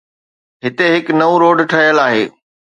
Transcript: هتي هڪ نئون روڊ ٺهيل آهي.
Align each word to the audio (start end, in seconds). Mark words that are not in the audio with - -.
هتي 0.63 0.85
هڪ 0.95 1.05
نئون 1.19 1.35
روڊ 1.43 1.57
ٺهيل 1.71 1.97
آهي. 2.07 2.23